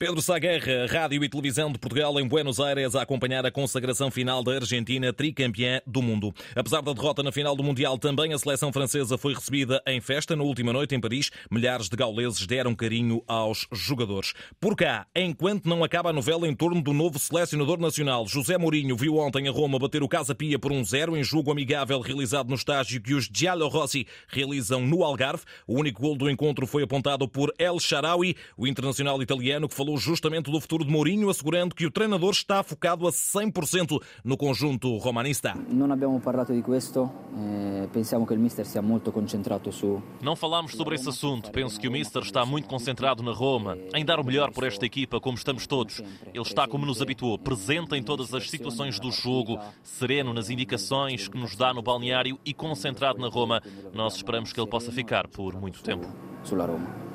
Pedro 0.00 0.22
Saguerra, 0.22 0.86
Rádio 0.88 1.24
e 1.24 1.28
Televisão 1.28 1.72
de 1.72 1.78
Portugal 1.80 2.20
em 2.20 2.28
Buenos 2.28 2.60
Aires 2.60 2.94
a 2.94 3.02
acompanhar 3.02 3.44
a 3.44 3.50
consagração 3.50 4.12
final 4.12 4.44
da 4.44 4.54
Argentina, 4.54 5.12
tricampeã 5.12 5.80
do 5.84 6.00
mundo. 6.00 6.32
Apesar 6.54 6.80
da 6.82 6.92
derrota 6.92 7.20
na 7.20 7.32
final 7.32 7.56
do 7.56 7.64
Mundial, 7.64 7.98
também 7.98 8.32
a 8.32 8.38
seleção 8.38 8.72
francesa 8.72 9.18
foi 9.18 9.34
recebida 9.34 9.82
em 9.84 10.00
festa 10.00 10.36
na 10.36 10.44
última 10.44 10.72
noite 10.72 10.94
em 10.94 11.00
Paris. 11.00 11.32
Milhares 11.50 11.88
de 11.88 11.96
gauleses 11.96 12.46
deram 12.46 12.76
carinho 12.76 13.24
aos 13.26 13.66
jogadores. 13.72 14.34
Por 14.60 14.76
cá, 14.76 15.04
enquanto 15.16 15.68
não 15.68 15.82
acaba 15.82 16.10
a 16.10 16.12
novela 16.12 16.46
em 16.46 16.54
torno 16.54 16.80
do 16.80 16.92
novo 16.92 17.18
selecionador 17.18 17.80
nacional, 17.80 18.24
José 18.24 18.56
Mourinho 18.56 18.96
viu 18.96 19.16
ontem 19.16 19.48
a 19.48 19.50
Roma 19.50 19.80
bater 19.80 20.00
o 20.00 20.08
Casa 20.08 20.32
Pia 20.32 20.60
por 20.60 20.70
um 20.70 20.84
zero 20.84 21.16
em 21.16 21.24
jogo 21.24 21.50
amigável 21.50 21.98
realizado 22.00 22.50
no 22.50 22.54
estágio 22.54 23.02
que 23.02 23.14
os 23.14 23.28
Giallo 23.34 23.66
Rossi 23.66 24.06
realizam 24.28 24.80
no 24.80 25.02
Algarve. 25.02 25.42
O 25.66 25.76
único 25.76 26.00
gol 26.00 26.16
do 26.16 26.30
encontro 26.30 26.68
foi 26.68 26.84
apontado 26.84 27.28
por 27.28 27.52
El 27.58 27.80
Sharawi, 27.80 28.36
o 28.56 28.64
internacional 28.64 29.20
italiano 29.20 29.68
que 29.68 29.74
falou 29.74 29.87
falou 29.88 29.96
justamente 29.96 30.50
do 30.50 30.60
futuro 30.60 30.84
de 30.84 30.90
Mourinho, 30.90 31.30
assegurando 31.30 31.74
que 31.74 31.86
o 31.86 31.90
treinador 31.90 32.30
está 32.30 32.62
focado 32.62 33.06
a 33.06 33.10
100% 33.10 33.98
no 34.22 34.36
conjunto 34.36 34.94
romanista. 34.98 35.54
Não 35.70 35.90
abbiamo 35.90 36.20
parlato 36.20 36.52
di 36.52 36.60
questo, 36.60 37.10
eh, 37.34 37.88
pensiamo 37.90 38.26
che 38.26 38.34
il 38.34 38.40
mister 38.40 38.66
sia 38.66 38.82
molto 38.82 39.10
concentrato 39.10 39.70
su 39.70 40.02
Não 40.20 40.36
falámos 40.36 40.72
sobre 40.72 40.94
esse 40.96 41.08
assunto. 41.08 41.50
Penso 41.50 41.80
que 41.80 41.88
o 41.88 41.90
mister 41.90 42.22
está 42.22 42.44
muito 42.44 42.68
concentrado 42.68 43.22
na 43.22 43.32
Roma, 43.32 43.78
em 43.94 44.04
dar 44.04 44.20
o 44.20 44.24
melhor 44.24 44.52
por 44.52 44.64
esta 44.64 44.84
equipa, 44.84 45.20
como 45.20 45.38
estamos 45.38 45.66
todos. 45.66 46.02
Ele 46.34 46.42
está 46.42 46.68
como 46.68 46.84
nos 46.84 47.00
habituou, 47.00 47.38
presente 47.38 47.96
em 47.96 48.02
todas 48.02 48.34
as 48.34 48.50
situações 48.50 49.00
do 49.00 49.10
jogo, 49.10 49.58
sereno 49.82 50.34
nas 50.34 50.50
indicações 50.50 51.28
que 51.28 51.38
nos 51.38 51.56
dá 51.56 51.72
no 51.72 51.80
balneário 51.80 52.38
e 52.44 52.52
concentrado 52.52 53.18
na 53.18 53.28
Roma. 53.28 53.62
Nós 53.94 54.16
esperamos 54.16 54.52
que 54.52 54.60
ele 54.60 54.68
possa 54.68 54.92
ficar 54.92 55.28
por 55.28 55.58
muito 55.58 55.82
tempo. 55.82 56.06
Sulla 56.44 56.66
Roma. 56.66 57.07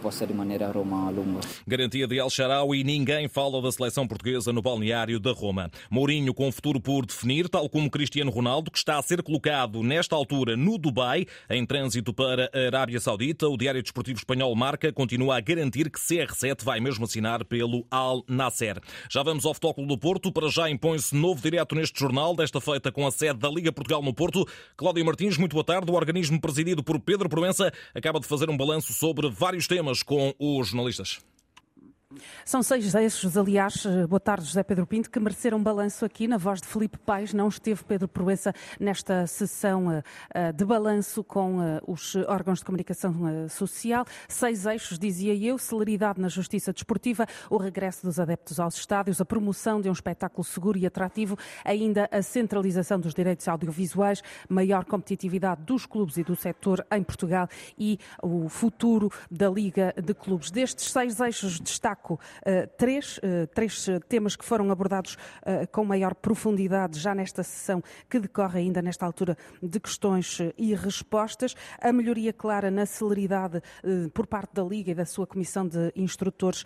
Possa 0.00 0.26
Roma. 0.72 1.40
Garantia 1.66 2.06
de 2.06 2.18
El 2.18 2.30
Sharawi, 2.30 2.84
ninguém 2.84 3.28
fala 3.28 3.60
da 3.60 3.70
seleção 3.70 4.06
portuguesa 4.06 4.52
no 4.52 4.62
balneário 4.62 5.20
da 5.20 5.32
Roma. 5.32 5.70
Mourinho 5.90 6.34
com 6.34 6.50
futuro 6.50 6.80
por 6.80 7.06
definir, 7.06 7.48
tal 7.48 7.68
como 7.68 7.90
Cristiano 7.90 8.30
Ronaldo, 8.30 8.70
que 8.70 8.78
está 8.78 8.98
a 8.98 9.02
ser 9.02 9.22
colocado 9.22 9.82
nesta 9.82 10.16
altura 10.16 10.56
no 10.56 10.78
Dubai, 10.78 11.26
em 11.48 11.64
trânsito 11.64 12.12
para 12.12 12.50
a 12.54 12.66
Arábia 12.66 13.00
Saudita. 13.00 13.48
O 13.48 13.56
Diário 13.56 13.82
Desportivo 13.82 14.18
Espanhol 14.18 14.54
Marca 14.54 14.92
continua 14.92 15.36
a 15.36 15.40
garantir 15.40 15.90
que 15.90 15.98
CR7 15.98 16.64
vai 16.64 16.80
mesmo 16.80 17.04
assinar 17.04 17.44
pelo 17.44 17.86
Al 17.90 18.24
Nasser. 18.28 18.80
Já 19.10 19.22
vamos 19.22 19.44
ao 19.44 19.54
Futebol 19.54 19.86
do 19.86 19.98
Porto, 19.98 20.32
para 20.32 20.48
já 20.48 20.68
impõe-se 20.70 21.14
novo 21.14 21.40
direto 21.40 21.74
neste 21.74 21.98
jornal, 21.98 22.34
desta 22.34 22.60
feita 22.60 22.90
com 22.90 23.06
a 23.06 23.10
sede 23.10 23.38
da 23.38 23.48
Liga 23.48 23.72
Portugal 23.72 24.02
no 24.02 24.12
Porto. 24.12 24.46
Cláudio 24.76 25.04
Martins, 25.04 25.36
muito 25.36 25.52
boa 25.52 25.64
tarde. 25.64 25.90
O 25.90 25.94
organismo 25.94 26.40
presidido 26.40 26.82
por 26.82 26.98
Pedro 27.00 27.28
Proença 27.28 27.72
acaba 27.94 28.20
de 28.20 28.26
fazer 28.26 28.48
um 28.50 28.56
balanço 28.56 28.89
sobre 28.90 29.28
vários 29.30 29.66
temas 29.66 30.02
com 30.02 30.34
os 30.38 30.68
jornalistas. 30.68 31.20
São 32.44 32.60
seis 32.60 32.92
eixos, 32.96 33.36
aliás, 33.36 33.86
boa 34.08 34.18
tarde 34.18 34.44
José 34.44 34.64
Pedro 34.64 34.84
Pinto, 34.84 35.08
que 35.08 35.20
mereceram 35.20 35.62
balanço 35.62 36.04
aqui 36.04 36.26
na 36.26 36.36
voz 36.36 36.60
de 36.60 36.66
Felipe 36.66 36.98
Paes. 36.98 37.32
Não 37.32 37.46
esteve 37.46 37.84
Pedro 37.84 38.08
Proença 38.08 38.52
nesta 38.80 39.28
sessão 39.28 39.86
uh, 39.86 40.52
de 40.52 40.64
balanço 40.64 41.22
com 41.22 41.58
os 41.86 42.16
órgãos 42.26 42.58
de 42.58 42.64
comunicação 42.64 43.48
social. 43.48 44.04
Seis 44.28 44.66
eixos, 44.66 44.98
dizia 44.98 45.36
eu, 45.36 45.56
celeridade 45.56 46.20
na 46.20 46.26
justiça 46.28 46.72
desportiva, 46.72 47.26
o 47.48 47.56
regresso 47.56 48.04
dos 48.04 48.18
adeptos 48.18 48.58
aos 48.58 48.74
estádios, 48.74 49.20
a 49.20 49.24
promoção 49.24 49.80
de 49.80 49.88
um 49.88 49.92
espetáculo 49.92 50.42
seguro 50.42 50.76
e 50.78 50.86
atrativo, 50.86 51.38
ainda 51.64 52.08
a 52.10 52.22
centralização 52.22 52.98
dos 52.98 53.14
direitos 53.14 53.46
audiovisuais, 53.46 54.20
maior 54.48 54.84
competitividade 54.84 55.62
dos 55.62 55.86
clubes 55.86 56.16
e 56.16 56.24
do 56.24 56.34
setor 56.34 56.84
em 56.90 57.04
Portugal 57.04 57.48
e 57.78 58.00
o 58.20 58.48
futuro 58.48 59.12
da 59.30 59.48
Liga 59.48 59.94
de 59.96 60.12
Clubes. 60.12 60.50
Destes 60.50 60.90
seis 60.90 61.20
eixos, 61.20 61.60
destaque 61.60 61.99
destaco 62.00 62.14
uh, 62.14 62.66
três, 62.78 63.18
uh, 63.18 63.46
três 63.54 63.86
temas 64.08 64.34
que 64.34 64.44
foram 64.44 64.70
abordados 64.70 65.16
com 65.72 65.84
maior 65.84 66.14
profundidade 66.14 66.98
já 66.98 67.14
nesta 67.14 67.42
sessão 67.42 67.82
que 68.08 68.18
decorre 68.18 68.60
ainda 68.60 68.80
nesta 68.80 69.04
altura 69.04 69.36
de 69.62 69.78
questões 69.78 70.38
e 70.56 70.74
respostas. 70.74 71.54
A 71.80 71.92
melhoria 71.92 72.32
clara 72.32 72.70
na 72.70 72.86
celeridade 72.86 73.60
por 74.12 74.26
parte 74.26 74.54
da 74.54 74.62
Liga 74.62 74.90
e 74.92 74.94
da 74.94 75.04
sua 75.04 75.26
Comissão 75.26 75.66
de 75.66 75.92
Instrutores 75.96 76.64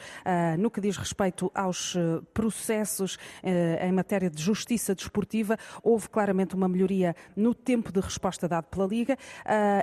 no 0.59 0.71
que 0.71 0.81
diz 0.81 0.97
respeito 0.97 1.51
aos 1.55 1.97
processos 2.33 3.19
em 3.43 3.93
matéria 3.93 4.31
de 4.31 4.43
justiça 4.43 4.95
desportiva. 4.95 5.57
Houve 5.83 6.09
claramente 6.09 6.55
uma 6.55 6.69
melhoria 6.69 7.15
no 7.37 7.55
tempo 7.55 7.93
de 7.93 8.01
resposta 8.01 8.49
dado 8.49 8.65
pela 8.65 8.87
Liga. 8.87 9.17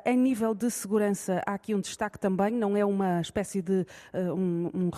Em 0.06 0.18
nível 0.18 0.54
de 0.54 0.70
segurança, 0.70 1.42
há 1.46 1.54
aqui 1.54 1.74
um 1.74 1.80
destaque 1.80 2.20
também, 2.20 2.52
não 2.52 2.78
é 2.78 2.86
uma 2.86 3.22
espécie 3.22 3.62
de 3.62 3.86
um, 4.14 4.70
um 4.74 4.90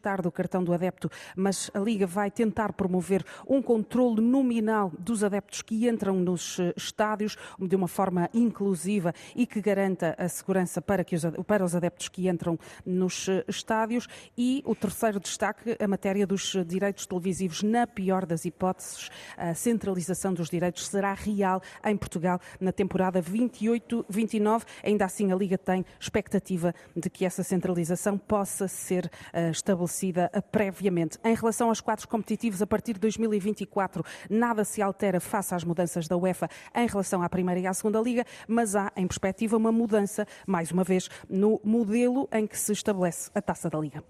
ressuscitar 0.00 0.22
do 0.22 0.32
cartão 0.32 0.64
do 0.64 0.72
adepto, 0.72 1.10
mas 1.36 1.70
a 1.74 1.78
Liga 1.78 2.06
vai 2.06 2.30
tentar 2.30 2.72
promover 2.72 3.24
um 3.46 3.60
controle 3.60 4.20
nominal 4.20 4.90
dos 4.98 5.22
adeptos 5.22 5.62
que 5.62 5.88
entram 5.88 6.16
nos 6.16 6.58
eh, 6.58 6.72
estádios 6.76 7.36
de 7.58 7.76
uma 7.76 7.86
forma 7.86 8.28
inclusiva 8.32 9.12
e 9.36 9.46
que 9.46 9.60
garanta 9.60 10.14
a 10.18 10.28
segurança 10.28 10.80
para, 10.80 11.04
que 11.04 11.14
os, 11.14 11.22
para 11.46 11.64
os 11.64 11.74
adeptos 11.74 12.08
que 12.08 12.28
entram 12.28 12.58
nos 12.84 13.28
eh, 13.28 13.44
estádios. 13.46 14.08
E 14.36 14.62
o 14.64 14.74
terceiro 14.74 15.20
destaque, 15.20 15.76
a 15.78 15.86
matéria 15.86 16.26
dos 16.26 16.56
direitos 16.66 17.06
televisivos. 17.06 17.62
Na 17.62 17.86
pior 17.86 18.24
das 18.24 18.44
hipóteses, 18.44 19.10
a 19.36 19.54
centralização 19.54 20.32
dos 20.32 20.48
direitos 20.48 20.88
será 20.88 21.12
real 21.12 21.60
em 21.84 21.96
Portugal 21.96 22.40
na 22.60 22.72
temporada 22.72 23.22
28-29. 23.22 24.62
Ainda 24.82 25.04
assim, 25.04 25.30
a 25.32 25.36
Liga 25.36 25.58
tem 25.58 25.84
expectativa 25.98 26.74
de 26.96 27.10
que 27.10 27.24
essa 27.24 27.42
centralização 27.42 28.16
possa 28.16 28.66
ser 28.66 29.06
uh, 29.06 29.50
estabelecida 29.50 29.89
estabelecida 29.90 30.30
previamente. 30.50 31.18
Em 31.24 31.34
relação 31.34 31.68
aos 31.68 31.80
quadros 31.80 32.06
competitivos, 32.06 32.62
a 32.62 32.66
partir 32.66 32.94
de 32.94 33.00
2024, 33.00 34.04
nada 34.28 34.64
se 34.64 34.80
altera 34.80 35.20
face 35.20 35.54
às 35.54 35.64
mudanças 35.64 36.06
da 36.06 36.16
UEFA 36.16 36.48
em 36.74 36.86
relação 36.86 37.22
à 37.22 37.28
Primeira 37.28 37.60
e 37.60 37.66
à 37.66 37.74
Segunda 37.74 38.00
Liga, 38.00 38.24
mas 38.46 38.76
há 38.76 38.92
em 38.96 39.06
perspectiva 39.06 39.56
uma 39.56 39.72
mudança, 39.72 40.26
mais 40.46 40.70
uma 40.70 40.84
vez, 40.84 41.08
no 41.28 41.60
modelo 41.64 42.28
em 42.32 42.46
que 42.46 42.58
se 42.58 42.72
estabelece 42.72 43.30
a 43.34 43.42
taça 43.42 43.68
da 43.68 43.78
Liga. 43.78 44.02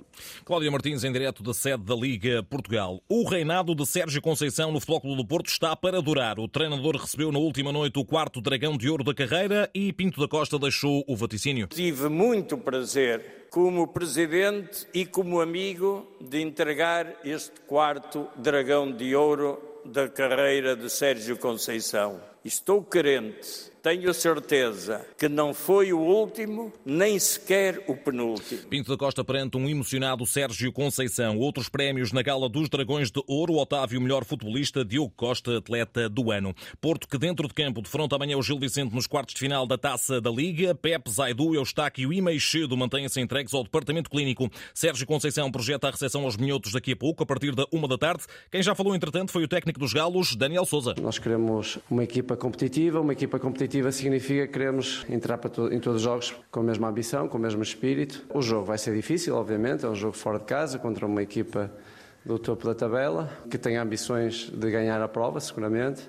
Cláudia 0.45 0.71
Martins, 0.71 1.03
em 1.03 1.13
direto 1.13 1.43
da 1.43 1.55
sede 1.55 1.83
da 1.85 1.95
Liga 1.95 2.43
Portugal. 2.43 3.01
O 3.09 3.29
reinado 3.29 3.75
de 3.75 3.87
Sérgio 3.87 4.21
Conceição 4.21 4.71
no 4.71 4.81
Futebol 4.81 5.01
Clube 5.01 5.17
do 5.23 5.27
Porto 5.27 5.49
está 5.49 5.75
para 5.75 6.03
durar. 6.03 6.39
O 6.39 6.49
treinador 6.49 6.97
recebeu 6.97 7.33
na 7.33 7.39
última 7.39 7.73
noite 7.73 7.99
o 7.99 8.05
quarto 8.05 8.41
dragão 8.41 8.77
de 8.77 8.89
ouro 8.89 9.03
da 9.03 9.15
carreira 9.15 9.71
e 9.75 9.93
Pinto 9.93 10.21
da 10.21 10.29
Costa 10.29 10.59
deixou 10.59 11.05
o 11.07 11.17
vaticínio. 11.17 11.67
Tive 11.69 12.09
muito 12.09 12.59
prazer 12.59 13.41
como 13.51 13.87
presidente 13.89 14.87
e 14.95 15.05
como 15.05 15.41
amigo, 15.41 15.70
de 16.21 16.41
entregar 16.41 17.17
este 17.25 17.61
quarto 17.63 18.29
dragão 18.37 18.91
de 18.91 19.15
ouro 19.15 19.81
da 19.85 20.09
carreira 20.09 20.77
de 20.77 20.91
Sérgio 20.91 21.37
Conceição. 21.39 22.30
Estou 22.45 22.83
querente 22.83 23.71
tenho 23.83 24.13
certeza 24.13 25.07
que 25.17 25.27
não 25.27 25.55
foi 25.55 25.91
o 25.93 25.99
último, 25.99 26.71
nem 26.85 27.19
sequer 27.19 27.83
o 27.89 27.97
penúltimo. 27.97 28.69
Pinto 28.69 28.91
da 28.91 28.97
Costa 28.97 29.25
perante 29.25 29.57
um 29.57 29.67
emocionado 29.69 30.27
Sérgio 30.27 30.71
Conceição. 30.71 31.39
Outros 31.39 31.71
prémios 31.71 32.13
na 32.13 32.21
gala 32.21 32.47
dos 32.49 32.69
Dragões 32.69 33.11
de 33.11 33.23
Ouro. 33.27 33.55
Otávio, 33.55 34.01
melhor 34.01 34.25
futebolista. 34.25 34.85
Diogo 34.85 35.13
Costa, 35.17 35.57
atleta 35.57 36.11
do 36.11 36.31
ano. 36.31 36.55
Porto, 36.79 37.09
que 37.09 37.17
dentro 37.17 37.49
de 37.49 37.55
campo 37.55 37.81
defronta 37.81 38.17
amanhã 38.17 38.37
o 38.37 38.43
Gil 38.43 38.59
Vicente 38.59 38.95
nos 38.95 39.07
quartos 39.07 39.35
de 39.35 39.41
final 39.41 39.67
da 39.67 39.79
Taça 39.79 40.21
da 40.21 40.31
Liga. 40.31 40.75
Pepe, 40.75 41.11
Zaidu, 41.11 41.55
Eustáquio 41.55 42.13
e 42.13 42.21
Meixedo 42.21 42.77
mantêm-se 42.77 43.19
entregues 43.19 43.55
ao 43.55 43.65
Departamento 43.65 44.11
Clínico. 44.11 44.51
Sérgio 44.75 45.07
Conceição 45.07 45.51
projeta 45.51 45.89
a 45.89 45.91
recepção 45.91 46.25
aos 46.25 46.37
minhotos 46.37 46.73
daqui 46.73 46.93
a 46.93 46.97
pouco, 46.97 47.23
a 47.23 47.27
partir 47.27 47.55
da 47.55 47.65
uma 47.73 47.89
da 47.89 47.97
tarde. 47.97 48.25
Quem 48.51 48.63
já 48.63 48.75
falou, 48.75 48.95
entretanto, 48.95 49.33
foi 49.33 49.43
o 49.43 49.49
técnico 49.49 49.81
dos 49.81 49.95
Galos, 49.95 50.37
Daniel 50.37 50.67
Souza. 50.67 50.95
Nós 51.01 51.19
queremos 51.19 51.79
uma 51.91 52.05
equipa 52.05 52.30
competitiva, 52.37 53.01
uma 53.01 53.13
equipa 53.13 53.39
competitiva 53.39 53.91
significa 53.93 54.47
que 54.47 54.53
queremos 54.53 55.05
entrar 55.09 55.39
to 55.39 55.73
em 55.73 55.81
todos 55.81 55.97
os 55.97 56.03
jogos 56.03 56.35
com 56.51 56.61
a 56.61 56.63
mesma 56.63 56.89
ambição, 56.89 57.29
com 57.29 57.39
o 57.39 57.41
mesmo 57.41 57.63
espírito. 57.63 58.25
O 58.35 58.43
jogo 58.43 58.67
vai 58.67 58.79
ser 58.79 58.95
difícil, 58.95 59.35
obviamente, 59.37 59.85
é 59.85 59.89
um 59.89 59.95
jogo 59.95 60.17
fora 60.17 60.39
de 60.39 60.45
casa 60.45 60.79
contra 60.79 61.07
uma 61.07 61.23
equipa 61.23 61.71
do 62.25 62.39
topo 62.39 62.67
da 62.67 62.75
tabela 62.75 63.31
que 63.51 63.57
tem 63.57 63.77
ambições 63.77 64.51
de 64.53 64.71
ganhar 64.71 65.01
a 65.01 65.09
prova, 65.09 65.41
seguramente. 65.41 66.03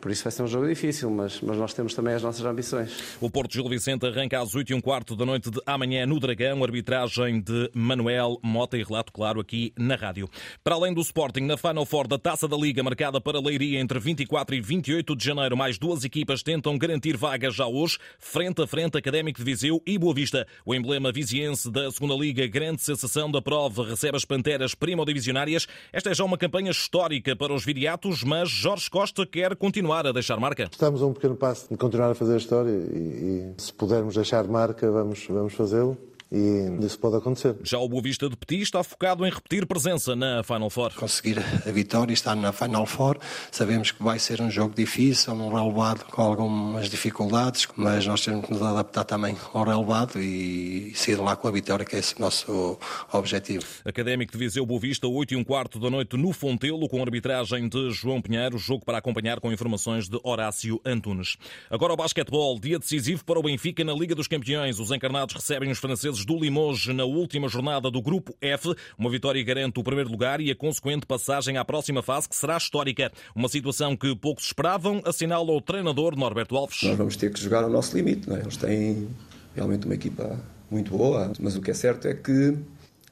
Por 0.00 0.12
isso 0.12 0.22
vai 0.22 0.30
ser 0.30 0.44
um 0.44 0.46
jogo 0.46 0.68
difícil, 0.68 1.10
mas, 1.10 1.40
mas 1.40 1.56
nós 1.56 1.74
temos 1.74 1.92
também 1.92 2.14
as 2.14 2.22
nossas 2.22 2.44
ambições. 2.44 3.16
O 3.20 3.28
Porto 3.28 3.52
Gil 3.52 3.68
Vicente 3.68 4.06
arranca 4.06 4.40
às 4.40 4.54
8 4.54 4.70
e 4.70 4.74
um 4.74 4.80
quarto 4.80 5.16
da 5.16 5.26
noite 5.26 5.50
de 5.50 5.60
amanhã 5.66 6.06
no 6.06 6.20
Dragão, 6.20 6.62
arbitragem 6.62 7.40
de 7.40 7.68
Manuel 7.74 8.38
Mota 8.40 8.78
e 8.78 8.84
relato 8.84 9.12
claro 9.12 9.40
aqui 9.40 9.72
na 9.76 9.96
rádio. 9.96 10.30
Para 10.62 10.76
além 10.76 10.94
do 10.94 11.00
Sporting, 11.00 11.40
na 11.40 11.56
Final 11.56 11.84
Four 11.84 12.06
da 12.06 12.16
Taça 12.16 12.46
da 12.46 12.56
Liga, 12.56 12.80
marcada 12.80 13.20
para 13.20 13.40
Leiria 13.40 13.80
entre 13.80 13.98
24 13.98 14.54
e 14.54 14.60
28 14.60 15.16
de 15.16 15.24
janeiro, 15.24 15.56
mais 15.56 15.78
duas 15.78 16.04
equipas 16.04 16.44
tentam 16.44 16.78
garantir 16.78 17.16
vagas 17.16 17.56
já 17.56 17.66
hoje, 17.66 17.98
frente 18.20 18.62
a 18.62 18.68
frente 18.68 18.96
Académico 18.96 19.40
de 19.40 19.44
Viseu 19.44 19.82
e 19.84 19.98
Boa 19.98 20.14
Vista. 20.14 20.46
O 20.64 20.76
emblema 20.76 21.10
viziense 21.10 21.68
da 21.72 21.90
Segunda 21.90 22.14
Liga, 22.14 22.46
grande 22.46 22.82
sensação 22.82 23.28
da 23.32 23.42
prova, 23.42 23.84
recebe 23.84 24.16
as 24.16 24.24
Panteras 24.24 24.76
primo-divisionárias. 24.76 25.66
Esta 25.92 26.10
é 26.10 26.14
já 26.14 26.22
uma 26.22 26.38
campanha 26.38 26.70
histórica 26.70 27.34
para 27.34 27.52
os 27.52 27.64
viriatos, 27.64 28.22
mas 28.22 28.48
Jorge 28.48 28.88
Costa 28.88 29.26
quer 29.26 29.56
continuar 29.56 29.87
continuar 29.88 30.06
a 30.06 30.12
deixar 30.12 30.38
marca? 30.38 30.68
Estamos 30.70 31.00
a 31.00 31.06
um 31.06 31.14
pequeno 31.14 31.34
passo 31.34 31.66
de 31.70 31.76
continuar 31.76 32.10
a 32.10 32.14
fazer 32.14 32.34
a 32.34 32.36
história 32.36 32.70
e, 32.70 33.54
e 33.56 33.62
se 33.62 33.72
pudermos 33.72 34.14
deixar 34.14 34.46
marca, 34.46 34.90
vamos, 34.90 35.26
vamos 35.28 35.54
fazê-lo 35.54 35.96
e 36.30 36.68
isso 36.84 36.98
pode 36.98 37.16
acontecer. 37.16 37.56
Já 37.62 37.78
o 37.78 37.88
Boa 37.88 38.02
Vista 38.02 38.28
de 38.28 38.36
Petit 38.36 38.62
está 38.62 38.82
focado 38.82 39.26
em 39.26 39.30
repetir 39.30 39.66
presença 39.66 40.14
na 40.14 40.42
Final 40.42 40.68
Four. 40.68 40.92
Conseguir 40.94 41.38
a 41.38 41.70
vitória 41.70 42.12
e 42.12 42.14
estar 42.14 42.34
na 42.34 42.52
Final 42.52 42.84
Four. 42.86 43.18
Sabemos 43.50 43.90
que 43.90 44.02
vai 44.02 44.18
ser 44.18 44.40
um 44.40 44.50
jogo 44.50 44.74
difícil, 44.74 45.32
um 45.32 45.52
relevado 45.52 46.04
com 46.04 46.22
algumas 46.22 46.90
dificuldades, 46.90 47.66
mas 47.76 48.06
nós 48.06 48.24
temos 48.24 48.46
que 48.46 48.52
nos 48.52 48.62
adaptar 48.62 49.04
também 49.04 49.36
ao 49.54 49.64
relevado 49.64 50.20
e 50.20 50.92
sair 50.94 51.16
lá 51.16 51.34
com 51.34 51.48
a 51.48 51.50
vitória, 51.50 51.84
que 51.84 51.96
é 51.96 51.98
esse 51.98 52.14
o 52.16 52.20
nosso 52.20 52.78
objetivo. 53.12 53.64
Académico 53.84 54.32
de 54.32 54.38
Viseu 54.38 54.66
Boa 54.66 54.80
Vista, 54.80 55.06
8 55.06 55.34
e 55.34 55.36
um 55.36 55.44
quarto 55.44 55.78
da 55.78 55.88
noite 55.88 56.16
no 56.16 56.32
Fontelo, 56.32 56.88
com 56.88 57.02
arbitragem 57.02 57.68
de 57.68 57.90
João 57.90 58.20
Pinheiro, 58.20 58.58
jogo 58.58 58.84
para 58.84 58.98
acompanhar 58.98 59.40
com 59.40 59.52
informações 59.52 60.08
de 60.08 60.18
Horácio 60.22 60.80
Antunes. 60.84 61.36
Agora 61.70 61.92
o 61.92 61.96
basquetebol, 61.96 62.58
dia 62.58 62.78
decisivo 62.78 63.24
para 63.24 63.38
o 63.38 63.42
Benfica 63.42 63.82
na 63.82 63.92
Liga 63.92 64.14
dos 64.14 64.28
Campeões. 64.28 64.78
Os 64.78 64.90
encarnados 64.90 65.34
recebem 65.34 65.70
os 65.70 65.78
franceses 65.78 66.17
do 66.24 66.38
Limoges 66.38 66.94
na 66.94 67.04
última 67.04 67.48
jornada 67.48 67.90
do 67.90 68.00
Grupo 68.00 68.34
F. 68.40 68.74
Uma 68.98 69.10
vitória 69.10 69.42
garante 69.42 69.78
o 69.80 69.82
primeiro 69.82 70.10
lugar 70.10 70.40
e 70.40 70.50
a 70.50 70.54
consequente 70.56 71.06
passagem 71.06 71.56
à 71.56 71.64
próxima 71.64 72.02
fase, 72.02 72.28
que 72.28 72.36
será 72.36 72.56
histórica. 72.56 73.10
Uma 73.34 73.48
situação 73.48 73.96
que 73.96 74.14
poucos 74.16 74.44
esperavam, 74.44 75.02
assinala 75.04 75.50
o 75.52 75.60
treinador 75.60 76.16
Norberto 76.16 76.56
Alves. 76.56 76.82
Nós 76.82 76.96
vamos 76.96 77.16
ter 77.16 77.32
que 77.32 77.40
jogar 77.40 77.64
ao 77.64 77.70
nosso 77.70 77.96
limite. 77.96 78.30
É? 78.30 78.40
Eles 78.40 78.56
têm 78.56 79.08
realmente 79.54 79.86
uma 79.86 79.94
equipa 79.94 80.38
muito 80.70 80.96
boa, 80.96 81.32
mas 81.40 81.56
o 81.56 81.60
que 81.60 81.70
é 81.70 81.74
certo 81.74 82.06
é 82.06 82.14
que 82.14 82.56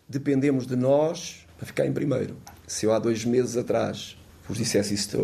dependemos 0.08 0.66
de 0.66 0.76
nós 0.76 1.46
para 1.56 1.66
ficar 1.66 1.86
em 1.86 1.92
primeiro. 1.92 2.36
Se 2.66 2.86
eu 2.86 2.92
há 2.92 2.98
dois 2.98 3.24
meses 3.24 3.56
atrás 3.56 4.16
vos 4.48 4.58
dissesse 4.58 4.94
isto 4.94 5.18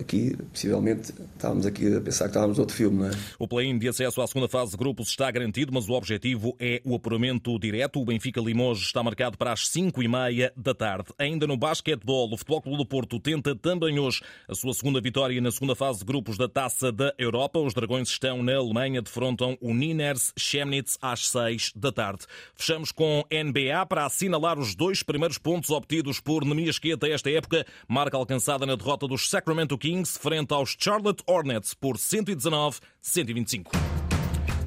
aqui, 0.00 0.36
possivelmente 0.52 1.12
estávamos 1.34 1.66
aqui 1.66 1.94
a 1.96 2.00
pensar 2.00 2.24
que 2.24 2.30
estávamos 2.30 2.58
outro 2.58 2.74
filme, 2.74 2.98
não 2.98 3.08
é? 3.08 3.10
O 3.38 3.46
play-in 3.46 3.78
de 3.78 3.88
acesso 3.88 4.22
à 4.22 4.26
segunda 4.26 4.48
fase 4.48 4.72
de 4.72 4.76
grupos 4.78 5.08
está 5.08 5.30
garantido, 5.30 5.72
mas 5.72 5.88
o 5.88 5.92
objetivo 5.92 6.56
é 6.58 6.80
o 6.84 6.94
apuramento 6.94 7.58
direto. 7.58 8.00
O 8.00 8.04
Benfica 8.04 8.40
Limoges 8.40 8.86
está 8.86 9.02
marcado 9.02 9.36
para 9.36 9.52
as 9.52 9.68
5 9.68 10.02
e 10.02 10.08
meia 10.08 10.52
da 10.56 10.74
tarde. 10.74 11.08
Ainda 11.18 11.46
no 11.46 11.56
basquetebol, 11.56 12.32
o 12.32 12.36
Futebol 12.36 12.62
Clube 12.62 12.78
do 12.78 12.86
Porto 12.86 13.20
tenta 13.20 13.54
também 13.54 13.98
hoje 13.98 14.22
a 14.48 14.54
sua 14.54 14.72
segunda 14.72 15.00
vitória 15.00 15.40
na 15.40 15.50
segunda 15.50 15.74
fase 15.74 15.98
de 15.98 16.06
grupos 16.06 16.38
da 16.38 16.48
Taça 16.48 16.90
da 16.90 17.12
Europa. 17.18 17.58
Os 17.58 17.74
Dragões 17.74 18.08
estão 18.08 18.42
na 18.42 18.56
Alemanha, 18.56 19.02
defrontam 19.02 19.58
o 19.60 19.74
Niners 19.74 20.32
Chemnitz 20.38 20.96
às 21.02 21.28
6 21.28 21.72
da 21.76 21.92
tarde. 21.92 22.24
Fechamos 22.54 22.92
com 22.92 23.24
NBA 23.30 23.84
para 23.86 24.06
assinalar 24.06 24.58
os 24.58 24.74
dois 24.74 25.02
primeiros 25.02 25.36
pontos 25.36 25.70
obtidos 25.70 26.18
por 26.18 26.44
Nemiasqueta 26.44 27.06
esta 27.08 27.30
época. 27.30 27.66
Marca 27.86 28.16
alcançada 28.16 28.37
alcançada 28.38 28.64
na 28.64 28.76
derrota 28.76 29.08
dos 29.08 29.28
Sacramento 29.28 29.76
Kings 29.76 30.16
frente 30.16 30.54
aos 30.54 30.76
Charlotte 30.78 31.24
Hornets 31.26 31.74
por 31.74 31.96
119-125. 31.96 33.72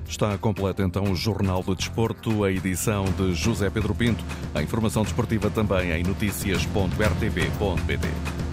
Está 0.07 0.37
completo 0.37 0.81
então 0.81 1.09
o 1.09 1.15
Jornal 1.15 1.63
do 1.63 1.73
Desporto, 1.73 2.43
a 2.43 2.51
edição 2.51 3.05
de 3.05 3.33
José 3.33 3.69
Pedro 3.69 3.95
Pinto. 3.95 4.25
A 4.53 4.61
informação 4.61 5.03
desportiva 5.03 5.49
também 5.49 5.91
em 5.91 6.03
notícias.rtp.pt. 6.03 8.50